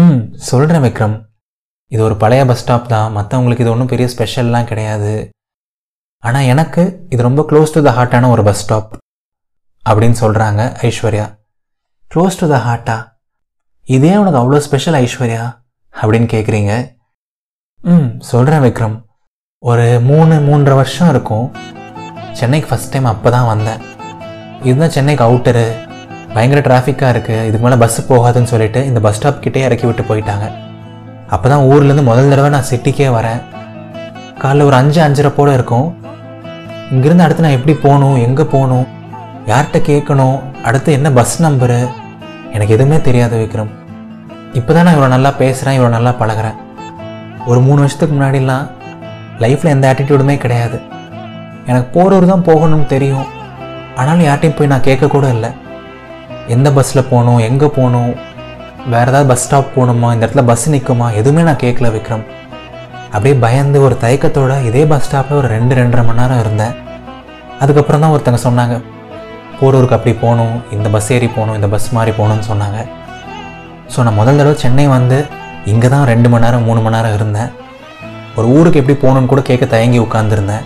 ம் 0.00 0.18
சொல்கிறேன் 0.48 0.84
விக்ரம். 0.86 1.16
இது 1.94 2.00
ஒரு 2.08 2.16
பழைய 2.22 2.42
பஸ் 2.50 2.60
ஸ்டாப் 2.62 2.90
தான். 2.94 3.08
மற்றவங்களுக்கு 3.16 3.64
இது 3.64 3.72
ஒன்றும் 3.74 3.92
பெரிய 3.92 4.06
ஸ்பெஷல்லாம் 4.14 4.68
கிடையாது. 4.70 5.12
ஆனால் 6.22 6.48
எனக்கு 6.52 6.82
இது 7.12 7.26
ரொம்ப 7.28 7.42
க்ளோஸ் 7.50 7.74
டு 7.76 7.80
த 7.86 7.92
ஹார்ட்டான 7.98 8.30
ஒரு 8.34 8.42
பஸ் 8.48 8.62
ஸ்டாப் 8.64 8.90
அப்படின்னு 9.84 10.18
சொல்கிறாங்க 10.22 10.62
ஐஸ்வர்யா. 10.88 11.26
க்ளோஸ் 12.12 12.40
டு 12.42 12.48
த 12.54 12.58
ஹார்ட்டா 12.66 12.96
இதே 13.96 14.12
உனக்கு 14.22 14.40
அவ்வளோ 14.40 14.60
ஸ்பெஷல் 14.66 14.98
ஐஸ்வர்யா? 15.04 15.44
அப்படின்னு 15.94 16.28
கேட்குறீங்க 16.34 16.72
ம் 17.92 18.10
சொல்கிறேன் 18.32 18.64
விக்ரம். 18.66 18.96
ஒரு 19.70 19.84
மூணு 20.06 20.34
மூன்றரை 20.46 20.76
வருஷம் 20.78 21.10
இருக்கும். 21.12 21.44
சென்னைக்கு 22.38 22.68
ஃபஸ்ட் 22.70 22.90
டைம் 22.92 23.04
அப்போ 23.10 23.28
தான் 23.34 23.46
வந்தேன். 23.50 23.82
இதுதான் 24.66 24.92
சென்னைக்கு 24.96 25.22
அவுட்டரு 25.26 25.62
பயங்கர 26.32 26.60
டிராஃபிக்காக 26.66 27.10
இருக்குது 27.14 27.44
இதுக்கு 27.48 27.64
மேலே 27.66 27.78
பஸ்ஸு 27.82 28.02
போகாதுன்னு 28.08 28.50
சொல்லிட்டு 28.52 28.80
இந்த 28.88 29.00
பஸ் 29.04 29.16
ஸ்டாப் 29.18 29.38
கிட்டே 29.44 29.62
இறக்கி 29.68 29.86
விட்டு 29.88 30.06
போயிட்டாங்க. 30.10 30.48
அப்போ 31.34 31.46
தான் 31.52 31.64
ஊர்லேருந்து 31.68 32.06
முதல் 32.10 32.32
தடவை 32.32 32.50
நான் 32.56 32.68
சிட்டிக்கே 32.70 33.08
வரேன். 33.18 33.40
காலைல 34.42 34.66
ஒரு 34.70 34.78
அஞ்சு 34.80 35.00
அஞ்சரை 35.06 35.32
போல 35.38 35.54
இருக்கும். 35.58 35.88
இங்கேருந்து 36.94 37.26
அடுத்து 37.28 37.46
நான் 37.46 37.56
எப்படி 37.60 37.76
போகணும்? 37.86 38.18
எங்கே 38.26 38.50
போகணும்? 38.56 38.86
யார்கிட்ட 39.52 39.78
கேட்கணும்? 39.92 40.36
அடுத்து 40.68 40.98
என்ன 40.98 41.16
பஸ் 41.20 41.38
நம்பரு 41.46 41.80
எனக்கு 42.56 42.76
எதுவுமே 42.78 43.00
தெரியாது 43.08 43.36
விக்ரம். 43.44 43.72
இப்போ 44.58 44.70
தான் 44.72 44.84
நான் 44.86 44.96
இவ்வளோ 44.98 45.14
நல்லா 45.16 45.32
பேசுகிறேன் 45.42 45.76
இவ்வளோ 45.78 45.96
நல்லா 45.98 46.14
பழகுறேன். 46.22 46.56
ஒரு 47.50 47.60
மூணு 47.68 47.80
வருஷத்துக்கு 47.82 48.14
முன்னாடிலாம் 48.16 48.66
லைஃப்பில் 49.42 49.72
எந்த 49.74 49.86
ஆட்டிடியூடுமே 49.90 50.36
கிடையாது. 50.44 50.78
எனக்கு 51.70 51.88
போகிறவர் 51.96 52.32
தான் 52.32 52.46
போகணும்னு 52.50 52.86
தெரியும். 52.94 53.26
ஆனாலும் 54.00 54.26
யார்ட்டையும் 54.28 54.58
போய் 54.58 54.70
நான் 54.72 54.86
கேட்க 54.88 55.08
கூட 55.14 55.26
இல்லை. 55.36 55.50
எந்த 56.54 56.68
பஸ்ஸில் 56.76 57.08
போகணும் 57.10 57.40
எங்கே 57.48 57.68
போகணும் 57.78 58.12
வேறு 58.92 59.10
ஏதாவது 59.10 59.28
பஸ் 59.30 59.44
ஸ்டாப் 59.46 59.74
போகணுமா 59.74 60.08
இந்த 60.14 60.24
இடத்துல 60.26 60.44
பஸ் 60.50 60.64
நிற்குமா 60.74 61.08
எதுவுமே 61.20 61.42
நான் 61.48 61.60
கேட்கல 61.64 61.90
விக்ரம். 61.96 62.24
அப்படியே 63.14 63.34
பயந்து 63.44 63.78
ஒரு 63.86 63.96
தயக்கத்தோட 64.04 64.52
இதே 64.68 64.82
பஸ் 64.92 65.06
ஸ்டாப்பில் 65.06 65.38
ஒரு 65.40 65.48
ரெண்டு 65.56 65.76
ரெண்டரை 65.80 66.02
மணி 66.08 66.20
நேரம் 66.22 66.40
இருந்தேன். 66.44 66.74
அதுக்கப்புறம் 67.62 68.02
தான் 68.04 68.14
ஒருத்தங்க 68.14 68.40
சொன்னாங்க 68.48 68.76
போரூருக்கு 69.58 69.96
அப்படி 69.96 70.14
போகணும் 70.24 70.54
இந்த 70.76 70.88
பஸ் 70.94 71.10
ஏறி 71.16 71.28
போகணும் 71.34 71.56
இந்த 71.58 71.68
பஸ் 71.74 71.88
மாதிரி 71.96 72.12
போகணும்னு 72.18 72.46
சொன்னாங்க. 72.50 72.78
ஸோ 73.92 73.98
நான் 74.06 74.18
முதல் 74.20 74.38
தடவை 74.40 74.56
சென்னை 74.64 74.86
வந்து 74.96 75.18
இங்கே 75.72 75.88
தான் 75.94 76.06
ரெண்டு 76.12 76.28
மணி 76.32 76.44
நேரம் 76.46 76.66
மூணு 76.68 76.80
மணி 76.84 76.96
நேரம் 76.96 77.16
இருந்தேன். 77.18 77.50
ஒரு 78.38 78.46
ஊருக்கு 78.56 78.80
எப்படி 78.80 78.96
போகணுன்னு 79.02 79.30
கூட 79.32 79.40
கேட்க 79.48 79.64
தயங்கி 79.74 79.98
உட்காந்துருந்தேன் 80.06 80.64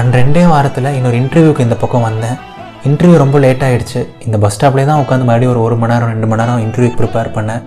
அண்ட் 0.00 0.16
ரெண்டே 0.20 0.42
வாரத்தில் 0.52 0.94
இன்னொரு 0.96 1.16
இன்டர்வியூக்கு 1.22 1.64
இந்த 1.66 1.76
பக்கம் 1.82 2.06
வந்தேன். 2.08 2.36
இன்டர்வியூ 2.88 3.16
ரொம்ப 3.22 3.36
லேட் 3.44 3.62
ஆகிடுச்சு 3.66 4.00
இந்த 4.26 4.36
பஸ் 4.42 4.54
ஸ்டாப்லேயே 4.56 4.86
தான் 4.90 5.00
உட்காந்து 5.04 5.26
மறுபடியும் 5.28 5.52
ஒரு 5.54 5.60
ஒரு 5.66 5.76
மணி 5.82 5.92
நேரம் 5.92 6.10
ரெண்டு 6.12 6.26
மணி 6.30 6.40
நேரம் 6.42 6.60
இன்டர்வியூக்கு 6.64 6.98
ப்ரிப்பேர் 7.00 7.30
பண்ணேன். 7.36 7.62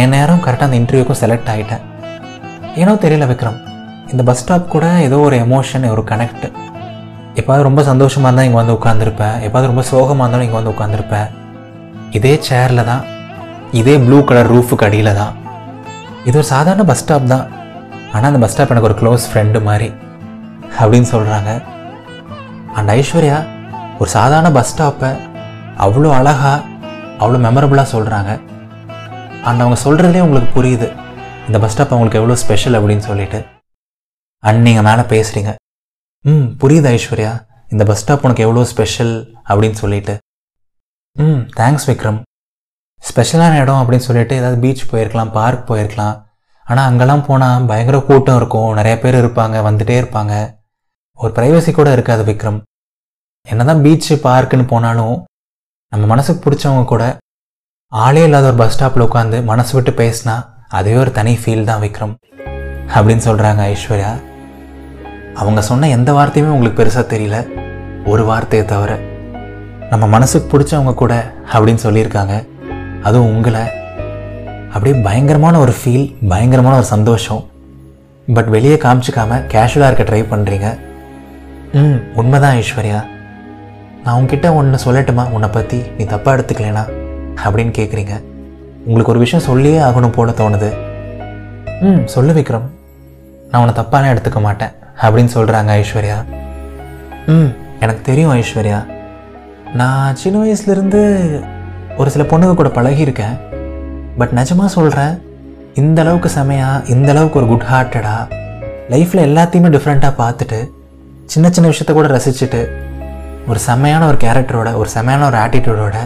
என் 0.00 0.14
நேரம் 0.16 0.40
கரெக்டாக 0.44 0.68
அந்த 0.68 0.78
இன்டர்வியூக்கும் 0.82 1.20
செலக்ட் 1.22 1.50
ஆகிட்டேன் 1.52 1.82
ஏனோ 2.82 2.94
தெரியல 3.04 3.26
விக்ரம். 3.32 3.58
இந்த 4.12 4.22
பஸ் 4.28 4.40
ஸ்டாப் 4.42 4.72
கூட 4.74 4.86
ஏதோ 5.06 5.18
ஒரு 5.26 5.36
எமோஷன் 5.46 5.84
ஒரு 5.94 6.04
கனெக்ட் 6.10 6.46
எப்பாவது 7.40 7.66
ரொம்ப 7.68 7.80
சந்தோஷமாக 7.90 8.28
இருந்தால் 8.28 8.48
இங்கே 8.48 8.60
வந்து 8.60 8.76
உட்காந்துருப்பேன் 8.78 9.36
எப்பாவது 9.46 9.70
ரொம்ப 9.72 9.84
சோகமாக 9.90 10.24
இருந்தாலும் 10.24 10.46
இங்கே 10.46 10.58
வந்து 10.60 10.72
உட்காந்துருப்பேன் 10.74 11.28
இதே 12.18 12.34
சேரில் 12.48 12.88
தான் 12.90 13.02
இதே 13.80 13.94
ப்ளூ 14.06 14.18
கலர் 14.28 14.50
ரூஃபுக்கு 14.54 14.86
அடியில் 14.88 15.18
தான். 15.20 15.32
இது 16.28 16.36
ஒரு 16.40 16.48
சாதாரண 16.54 16.84
பஸ் 16.90 17.02
ஸ்டாப் 17.02 17.32
தான். 17.34 17.46
ஆனால் 18.16 18.28
அந்த 18.30 18.40
பஸ் 18.42 18.54
ஸ்டாப் 18.54 18.72
எனக்கு 18.74 18.88
ஒரு 18.90 18.98
க்ளோஸ் 19.00 19.24
ஃப்ரெண்டு 19.30 19.60
மாதிரி 19.68 19.88
அப்படின்னு 20.80 21.08
சொல்கிறாங்க 21.14 21.50
அண்ட் 22.76 22.90
ஐஸ்வர்யா 22.98 23.38
ஒரு 23.98 24.10
சாதாரண 24.16 24.50
பஸ் 24.56 24.70
ஸ்டாப்பை 24.72 25.10
அவ்வளோ 25.84 26.10
அழகாக 26.18 26.62
அவ்வளோ 27.22 27.38
மெமரபுளாக 27.46 27.88
சொல்கிறாங்க 27.94 28.30
அண்ட் 29.48 29.62
அவங்க 29.62 29.78
சொல்கிறதுலே 29.84 30.24
உங்களுக்கு 30.26 30.50
புரியுது 30.58 30.88
இந்த 31.48 31.58
பஸ் 31.62 31.74
ஸ்டாப் 31.74 31.92
அவங்களுக்கு 31.92 32.20
எவ்வளோ 32.20 32.36
ஸ்பெஷல் 32.42 32.76
அப்படின்னு 32.78 33.04
சொல்லிட்டு. 33.08 33.40
அண்ட் 34.42 34.60
நீங்கள் 34.66 34.86
மேலே 34.88 35.02
பேசுகிறீங்க 35.12 35.50
ம் 36.24 36.46
புரியுது 36.62 36.88
ஐஸ்வர்யா 36.96 37.32
இந்த 37.72 37.84
பஸ் 37.84 38.00
ஸ்டாப் 38.02 38.24
உனக்கு 38.26 38.44
எவ்வளோ 38.46 38.64
ஸ்பெஷல் 38.72 39.12
அப்படின்னு 39.48 39.78
சொல்லிட்டு. 39.82 40.14
ம் 41.16 41.42
தேங்க்ஸ் 41.60 41.86
விக்ரம். 41.90 42.20
ஸ்பெஷலான 43.02 43.60
இடம் 43.62 43.80
அப்படின்னு 43.82 44.08
சொல்லிட்டு 44.08 44.36
ஏதாவது 44.40 44.60
பீச் 44.64 44.84
போயிருக்கலாம் 44.92 45.32
பார்க் 45.38 45.66
போயிருக்கலாம் 45.70 46.16
ஆனால் 46.68 46.88
அங்கெல்லாம் 46.90 47.26
போனால் 47.26 47.66
பயங்கர 47.70 47.98
கூட்டம் 48.08 48.38
இருக்கும். 48.40 48.70
நிறைய 48.78 48.94
பேர் 48.98 49.18
இருப்பாங்க 49.24 49.56
வந்துட்டே 49.68 49.96
இருப்பாங்க. 50.02 50.34
ஒரு 51.18 51.32
ப்ரைவசி 51.36 51.72
கூட 51.72 51.92
இருக்காது 51.92 52.22
விக்ரம். 52.32 52.58
என்னதான் 53.48 53.82
பீச்சு 53.84 54.14
பார்க்குன்னு 54.26 54.66
போனாலும் 54.66 55.16
நம்ம 55.92 56.06
மனசுக்கு 56.06 56.40
பிடிச்சவங்க 56.44 56.84
கூட 56.84 57.04
ஆளே 57.92 58.22
இல்லாத 58.22 58.46
ஒரு 58.46 58.56
பஸ் 58.56 58.76
ஸ்டாப்பில் 58.76 59.04
உட்காந்து 59.06 59.44
மனசு 59.50 59.72
விட்டு 59.76 59.92
பேசினா 60.00 60.34
அதுவே 60.68 60.96
ஒரு 60.96 61.12
தனி 61.18 61.34
ஃபீல் 61.34 61.68
தான் 61.70 61.82
விக்ரம். 61.82 62.14
அப்படின்னு 62.94 63.24
சொல்கிறாங்க 63.28 63.62
ஐஸ்வர்யா. 63.72 64.12
அவங்க 65.34 65.62
சொன்ன 65.62 65.88
எந்த 65.88 66.10
வார்த்தையுமே 66.12 66.54
உங்களுக்கு 66.56 66.80
பெருசாக 66.80 67.04
தெரியல. 67.14 67.38
ஒரு 68.06 68.24
வார்த்தையை 68.24 68.68
தவிர 68.68 68.92
நம்ம 69.90 70.04
மனசுக்கு 70.06 70.46
பிடிச்சவங்க 70.52 70.94
கூட 70.94 71.14
அப்படின்னு 71.52 71.84
சொல்லியிருக்காங்க. 71.86 72.34
அதுவும் 73.02 73.34
உங்களை 73.34 73.64
அப்படியே 74.76 74.96
பயங்கரமான 75.06 75.58
ஒரு 75.58 75.72
ஃபீல் 75.80 76.06
பயங்கரமான 76.28 76.74
ஒரு 76.76 76.86
சந்தோஷம். 76.94 77.42
பட் 78.36 78.48
வெளியே 78.54 78.74
காமிச்சிக்காம 78.74 79.38
கேஷுவலாக 79.52 79.88
இருக்க 79.90 80.04
ட்ரை 80.08 80.22
பண்ணுறீங்க 80.32 80.68
ம் 81.72 81.96
உண்மைதான் 82.14 82.56
ஐஸ்வர்யா. 82.56 82.98
நான் 84.04 84.16
உங்ககிட்ட 84.18 84.48
ஒன்று 84.54 84.78
சொல்லட்டுமா? 84.86 85.24
உன்னை 85.30 85.48
பற்றி 85.48 85.78
நீ 85.98 86.04
தப்பாக 86.04 86.34
எடுத்துக்கலனா? 86.36 86.84
அப்படின்னு 87.44 87.72
கேட்குறீங்க 87.78 88.14
உங்களுக்கு 88.84 89.12
ஒரு 89.12 89.18
விஷயம் 89.18 89.46
சொல்லியே 89.46 89.78
ஆகணும் 89.78 90.16
போல 90.18 90.34
தோணுது. 90.40 90.70
ம் 91.80 92.04
சொல்லு 92.04 92.32
விக்ரம். 92.32 92.68
நான் 93.50 93.62
உன்னை 93.62 93.74
தப்பாலாம் 93.80 94.12
எடுத்துக்க 94.14 94.40
மாட்டேன் 94.40 94.74
அப்படின்னு 95.00 95.34
சொல்கிறாங்க 95.38 95.72
ஐஸ்வர்யா. 95.80 96.18
ம் 97.26 97.50
எனக்கு 97.80 98.02
தெரியும் 98.02 98.34
ஐஸ்வர்யா. 98.34 98.80
நான் 99.74 100.16
சின்ன 100.16 100.44
வயசுலேருந்து 100.44 101.02
ஒரு 101.96 102.10
சில 102.10 102.24
பொண்ணுங்க 102.30 102.54
கூட 102.54 102.68
பழகியிருக்கேன். 102.68 103.36
பட் 104.20 104.32
நிஜமாக 104.38 104.70
சொல்கிறேன் 104.76 105.14
இந்த 105.82 105.98
அளவுக்கு 106.02 106.28
செமையாக 106.38 106.88
இந்த 106.94 107.08
அளவுக்கு 107.14 107.38
ஒரு 107.40 107.48
குட் 107.52 107.68
ஹார்ட்டடாக 107.70 108.24
லைஃப்பில் 108.92 109.26
எல்லாத்தையுமே 109.28 109.70
டிஃப்ரெண்ட்டாக 109.76 110.14
பார்த்துட்டு 110.22 110.58
சின்ன 111.32 111.46
சின்ன 111.54 111.70
விஷயத்த 111.72 111.92
கூட 111.94 112.08
ரசிச்சுட்டு 112.16 112.60
ஒரு 113.50 113.60
செம்மையான 113.68 114.06
ஒரு 114.10 114.18
கேரக்டரோட 114.24 114.68
ஒரு 114.80 114.88
செம்மையான 114.94 115.26
ஒரு 115.30 115.38
ஆட்டிடியூடோட 115.44 115.96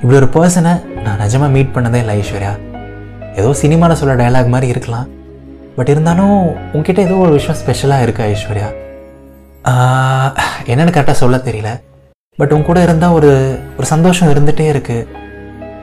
இப்படி 0.00 0.16
ஒரு 0.20 0.28
பர்சனை 0.36 0.72
நான் 1.04 1.20
நிஜமாக 1.22 1.54
மீட் 1.54 1.74
பண்ணதே 1.74 1.98
இல்லை 2.02 2.14
ஐஸ்வர்யா. 2.20 2.52
ஏதோ 3.40 3.50
சினிமாவில் 3.62 3.98
சொல்ல 4.00 4.14
டயலாக் 4.20 4.52
மாதிரி 4.54 4.68
இருக்கலாம். 4.74 5.08
பட் 5.76 5.90
இருந்தாலும் 5.92 6.36
உங்ககிட்ட 6.74 7.00
ஏதோ 7.08 7.16
ஒரு 7.24 7.32
விஷயம் 7.38 7.58
ஸ்பெஷலாக 7.60 8.04
இருக்குது 8.06 8.28
ஐஸ்வர்யா. 8.32 8.68
என்னென்னு 10.70 10.94
கரெக்டாக 10.96 11.18
சொல்ல 11.22 11.38
தெரியல. 11.48 11.70
பட் 12.38 12.52
உன் 12.56 12.68
கூட 12.68 12.80
இருந்தால் 12.86 13.16
ஒரு 13.18 13.30
ஒரு 13.78 13.86
சந்தோஷம் 13.94 14.30
இருந்துகிட்டே 14.34 14.66
இருக்குது 14.74 15.06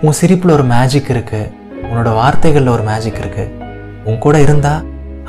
உன் 0.05 0.15
சிரிப்பில் 0.17 0.53
ஒரு 0.55 0.63
மேஜிக் 0.71 1.09
இருக்குது 1.13 1.51
உன்னோட 1.87 2.09
வார்த்தைகளில் 2.17 2.71
ஒரு 2.73 2.83
மேஜிக் 2.89 3.19
இருக்குது 3.21 3.53
உன் 4.09 4.19
கூட 4.25 4.35
இருந்தால் 4.45 4.83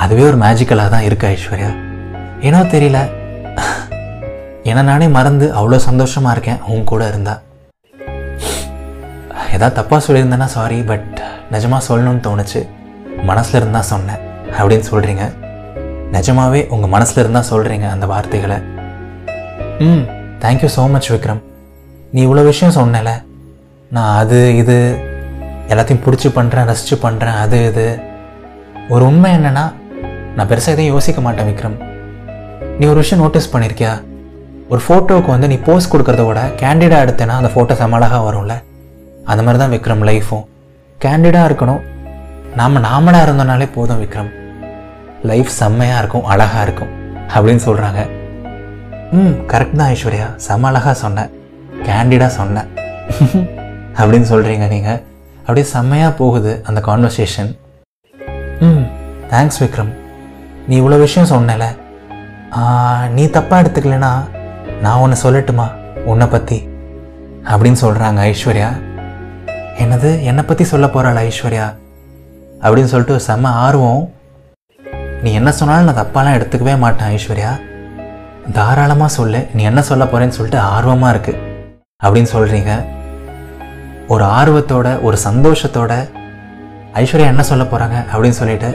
அதுவே 0.05 0.25
ஒரு 0.31 0.39
மேஜிக்கலாக 0.43 0.93
தான் 0.95 1.07
இருக்கு 1.09 1.27
ஐஸ்வர்யா. 1.35 1.71
ஏனோ 2.47 2.61
தெரியல. 2.75 2.99
என்ன 4.71 4.81
நானே 4.89 5.07
மறந்து 5.17 5.47
அவ்வளோ 5.59 5.79
சந்தோஷமாக 5.87 6.35
இருக்கேன் 6.37 6.61
உன் 6.73 6.89
கூட 6.91 7.03
இருந்தா. 7.13 7.35
ஏதாவது 9.55 9.77
தப்பாக 9.79 10.01
சொல்லியிருந்தேன்னா 10.07 10.49
சாரி 10.57 10.79
பட் 10.91 11.15
நிஜமாக 11.55 11.83
சொல்லணும்னு 11.89 12.23
தோணுச்சு. 12.27 12.61
மனசில் 13.31 13.61
இருந்தால் 13.61 13.89
சொன்னேன். 13.93 14.21
அப்படின்னு 14.59 14.89
சொல்கிறீங்க 14.93 15.25
நிஜமாகவே 16.17 16.61
உங்கள் 16.75 16.93
மனசில் 16.97 17.23
இருந்தால் 17.23 17.49
சொல்கிறீங்க 17.53 17.89
அந்த 17.95 18.09
வார்த்தைகளை. 18.13 18.59
ம் 19.87 20.05
தேங்க்யூ 20.45 20.71
ஸோ 20.77 20.85
மச் 20.97 21.11
விக்ரம். 21.15 21.43
நீ 22.13 22.21
இவ்வளோ 22.27 22.45
விஷயம் 22.51 22.77
சொன்னல 22.81 23.11
நான் 23.97 24.15
அது 24.21 24.39
இது 24.61 24.77
எல்லாத்தையும் 25.73 26.03
பிடிச்சி 26.05 26.29
பண்ணுறேன் 26.37 26.69
ரசித்து 26.71 26.97
பண்ணுறேன் 27.05 27.39
அது 27.45 27.59
இது. 27.69 27.87
ஒரு 28.95 29.03
உண்மை 29.11 29.31
என்னென்னா 29.39 29.65
நான் 30.37 30.49
பெருசாக 30.51 30.75
எதையும் 30.75 30.95
யோசிக்க 30.95 31.21
மாட்டேன் 31.27 31.49
விக்ரம். 31.51 31.77
நீ 32.79 32.85
ஒரு 32.93 33.01
விஷயம் 33.03 33.23
நோட்டீஸ் 33.25 33.53
பண்ணியிருக்கியா 33.53 33.93
ஒரு 34.73 34.81
ஃபோட்டோவுக்கு 34.87 35.31
வந்து 35.35 35.51
நீ 35.53 35.57
போஸ் 35.69 35.91
கொடுக்குறத 35.93 36.25
விட 36.29 36.41
கேண்டிடாக 36.63 37.05
எடுத்தேன்னா 37.05 37.37
அந்த 37.41 37.51
ஃபோட்டோ 37.55 37.75
செமழகாக 37.81 38.23
வரும்ல? 38.29 38.55
அந்த 39.31 39.41
மாதிரி 39.45 39.61
தான் 39.63 39.75
விக்ரம் 39.77 40.05
லைஃப்பும் 40.11 40.45
கேண்டிடாக 40.99 41.49
இருக்கணும். 41.51 41.83
நாம் 42.61 42.85
நாமளாக 42.89 43.27
இருந்தோம்னாலே 43.27 43.69
போதும் 43.77 44.01
விக்ரம். 44.05 44.31
லைஃப் 45.31 45.51
செம்மையாக 45.61 46.01
இருக்கும் 46.03 46.27
அழகாக 46.33 46.65
இருக்கும் 46.67 46.93
அப்படின்னு 47.35 47.63
சொல்கிறாங்க 47.69 48.01
ம் 49.19 49.35
கரெக்ட் 49.53 49.79
தான் 49.81 49.91
ஐஸ்வர்யா. 49.95 50.27
செம்ம 50.47 50.69
அழகாக 50.73 50.97
சொன்னேன் 51.05 51.31
கேண்டிடாக 51.89 52.33
சொன்னேன் 52.41 52.69
அப்படின்னு 53.99 54.29
சொல்கிறீங்க 54.33 54.67
நீங்கள் 54.75 55.01
அப்படியே 55.45 55.67
செம்மையாக 55.75 56.13
போகுது 56.21 56.53
அந்த 56.69 56.81
கான்வர்சேஷன் 56.89 57.51
ம் 58.67 58.85
தேங்க்ஸ் 59.33 59.61
விக்ரம். 59.63 59.93
நீ 60.69 60.75
இவ்வளோ 60.81 60.97
விஷயம் 61.05 61.31
சொன்னல. 61.33 61.65
நீ 63.17 63.25
தப்பாக 63.37 63.63
எடுத்துக்கலனா 63.63 64.13
நான் 64.85 65.01
ஒன்று 65.05 65.23
சொல்லட்டுமா? 65.25 65.67
உன்னை 66.11 66.27
பற்றி 66.35 66.59
அப்படின்னு 67.51 67.81
சொல்கிறாங்க 67.85 68.21
ஐஸ்வர்யா. 68.31 68.71
என்னது? 69.83 70.11
என்னை 70.31 70.43
பற்றி 70.49 70.65
சொல்ல 70.73 70.87
போகிறாள் 70.95 71.21
ஐஸ்வர்யா? 71.29 71.67
அப்படின்னு 72.63 72.93
சொல்லிட்டு 72.93 73.17
ஒரு 73.17 73.25
செம்ம 73.29 73.53
ஆர்வம். 73.65 74.05
நீ 75.25 75.31
என்ன 75.41 75.51
சொன்னாலும் 75.59 75.89
நான் 75.89 76.01
தப்பாலாம் 76.01 76.37
எடுத்துக்கவே 76.39 76.75
மாட்டேன் 76.85 77.13
ஐஸ்வர்யா. 77.17 77.53
தாராளமாக 78.59 79.11
சொல்லு. 79.19 79.41
நீ 79.57 79.63
என்ன 79.71 79.81
சொல்ல 79.91 80.05
போகிறேன்னு 80.05 80.37
சொல்லிட்டு 80.39 80.61
ஆர்வமாக 80.75 81.13
இருக்குது 81.15 81.43
அப்படின்னு 82.05 82.31
சொல்கிறீங்க 82.37 82.73
ஒரு 84.15 84.25
ஆர்வத்தோட 84.39 84.89
ஒரு 85.07 85.17
சந்தோஷத்தோட 85.25 85.93
ஐஸ்வர்யா 87.01 87.27
என்ன 87.33 87.43
சொல்ல 87.49 87.65
போகிறாங்க 87.65 87.97
அப்படின்னு 88.13 88.39
சொல்லிட்டு 88.39 88.71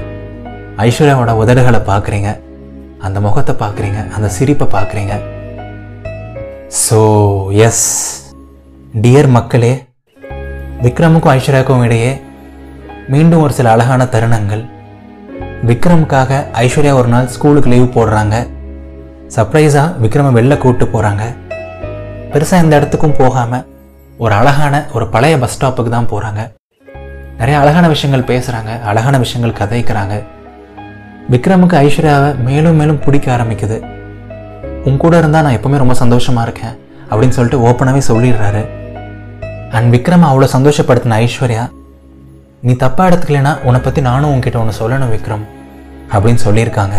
ஐஸ்வர்யாவோட 0.86 1.32
உதடுகளை 1.42 1.80
பார்க்குறீங்க. 1.90 2.30
அந்த 3.06 3.18
முகத்தை 3.26 3.54
பார்க்குறீங்க. 3.64 4.00
அந்த 4.16 4.28
சிரிப்பை 4.36 4.68
பார்க்குறீங்க. 4.76 5.16
ஸோ 6.84 7.00
எஸ் 7.68 7.88
டியர் 9.06 9.30
மக்களே 9.38 9.74
விக்ரமுக்கும் 10.86 11.34
ஐஸ்வர்யாவுக்கும் 11.36 11.84
இடையே 11.88 12.12
மீண்டும் 13.16 13.44
ஒரு 13.48 13.54
சில 13.60 13.72
அழகான 13.76 14.08
தருணங்கள். 14.16 14.64
விக்ரமுக்காக 15.70 16.42
ஐஸ்வர்யா 16.66 16.96
ஒரு 17.02 17.12
நாள் 17.16 17.34
ஸ்கூலுக்கு 17.36 17.72
லீவ் 17.74 17.94
போடுறாங்க. 17.98 18.36
சர்ப்ரைஸாக 19.36 19.94
விக்ரமை 20.06 20.32
வெளில 20.40 20.56
கூப்பிட்டு 20.64 20.88
போகிறாங்க 20.96 21.24
பெருசாக 22.34 22.64
எந்த 22.64 22.74
இடத்துக்கும் 22.80 23.20
போகாமல் 23.22 23.64
ஒரு 24.24 24.34
அழகான 24.40 24.76
ஒரு 24.96 25.06
பழைய 25.14 25.36
பஸ் 25.42 25.54
ஸ்டாப்புக்கு 25.56 25.92
தான் 25.94 26.10
போகிறாங்க 26.12 26.42
நிறைய 27.40 27.56
அழகான 27.62 27.86
விஷயங்கள் 27.94 28.30
பேசுகிறாங்க 28.30 28.72
அழகான 28.90 29.16
விஷயங்கள் 29.24 29.56
கதைக்கிறாங்க. 29.60 30.16
விக்ரமுக்கு 31.34 31.76
ஐஸ்வர்யாவை 31.86 32.30
மேலும் 32.48 32.78
மேலும் 32.80 33.00
பிடிக்க 33.06 33.28
ஆரம்பிக்குது. 33.36 33.78
உன் 34.88 35.02
கூட 35.04 35.14
இருந்தால் 35.22 35.46
நான் 35.46 35.58
எப்போவுமே 35.58 35.82
ரொம்ப 35.84 35.96
சந்தோஷமாக 36.04 36.46
இருக்கேன் 36.48 36.76
அப்படின்னு 37.10 37.38
சொல்லிட்டு 37.38 37.64
ஓப்பனாகவே 37.68 38.04
சொல்லிடுறாரு. 38.10 38.64
அண்ட் 39.76 39.90
விக்ரம் 39.96 40.28
அவ்வளோ 40.30 40.50
சந்தோஷப்படுத்தின 40.56 41.20
ஐஸ்வர்யா 41.26 41.66
நீ 42.68 42.74
தப்பாக 42.86 43.10
எடுத்துக்கலைன்னா 43.10 43.54
உன்னை 43.68 43.82
பற்றி 43.86 44.02
நானும் 44.10 44.34
உன்கிட்ட 44.34 44.64
ஒன்று 44.64 44.80
சொல்லணும் 44.82 45.14
விக்ரம் 45.16 45.46
அப்படின்னு 46.14 46.42
சொல்லியிருக்காங்க. 46.48 46.98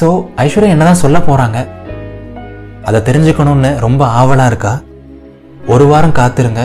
ஸோ 0.00 0.08
ஐஸ்வர்யா 0.44 0.74
என்னதான் 0.76 1.02
சொல்ல 1.04 1.18
போகிறாங்க 1.30 1.58
அதை 2.88 3.00
தெரிஞ்சுக்கணும்னு 3.08 3.72
ரொம்ப 3.86 4.02
ஆவலாக 4.20 4.52
இருக்கா? 4.52 4.74
ஒரு 5.72 5.84
வாரம் 5.88 6.14
காத்திருங்க. 6.18 6.62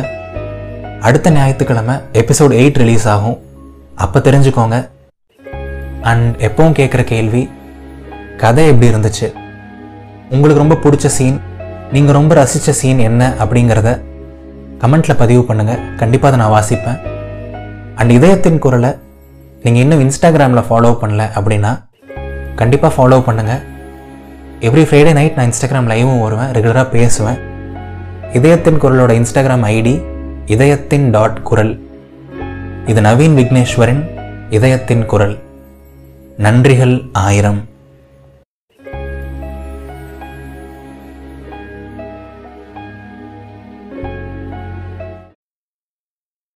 அடுத்த 1.08 1.32
ஞாயிற்றுக்கிழமை 1.38 1.96
எபிசோட் 2.20 2.54
எயிட் 2.60 2.78
ரிலீஸ் 2.82 3.06
ஆகும். 3.14 3.38
அப்போ 4.04 4.18
தெரிஞ்சுக்கோங்க. 4.28 4.78
அண்ட் 6.10 6.30
எப்பவும் 6.48 6.78
கேட்குற 6.80 7.02
கேள்வி 7.12 7.44
கதை 8.44 8.64
எப்படி 8.72 8.88
இருந்துச்சு? 8.92 9.28
உங்களுக்கு 10.34 10.64
ரொம்ப 10.64 10.78
பிடிச்ச 10.86 11.12
சீன் 11.18 11.38
நீங்கள் 11.96 12.18
ரொம்ப 12.20 12.34
ரசித்த 12.42 12.78
சீன் 12.82 13.02
என்ன 13.10 13.22
அப்படிங்கிறத 13.44 13.92
கமெண்ட்டில் 14.84 15.20
பதிவு 15.24 15.44
பண்ணுங்கள் 15.50 15.84
கண்டிப்பாக 16.02 16.32
அதை 16.32 16.42
நான் 16.44 16.56
வாசிப்பேன். 16.58 17.00
அண்ட் 18.00 18.18
இதயத்தின் 18.18 18.64
குரலை 18.66 18.92
நீங்கள் 19.64 19.84
இன்னும் 19.86 20.04
இன்ஸ்டாகிராமில் 20.08 20.68
ஃபாலோ 20.70 20.92
பண்ணல 21.02 21.26
அப்படின்னா 21.38 21.72
கண்டிப்பாக 22.62 22.94
ஃபாலோ 22.98 23.20
பண்ணுங்கள் 23.30 23.64
எவ்ரி 24.70 24.86
ஃப்ரைடே 24.90 25.14
நைட் 25.20 25.38
நான் 25.40 25.50
இன்ஸ்டாகிராம் 25.52 25.90
லைவும் 25.94 26.24
வருவேன் 26.28 26.54
ரெகுலராக 26.58 26.90
பேசுவேன். 27.00 27.40
இதயத்தின் 28.34 28.82
குரலோட 28.82 29.12
இன்ஸ்டாகிராம் 29.20 29.66
ஐடி 29.66 30.04
இதயத்தின் 30.46 31.10
டாட் 31.10 31.44
குரல். 31.44 31.88
இது 32.86 33.02
நவீன் 33.02 33.36
விக்னேஸ்வரின் 33.40 34.04
இதயத்தின் 34.50 35.06
குரல். 35.06 35.38
நன்றிகள் 36.38 37.10
ஆயிரம். 37.14 37.62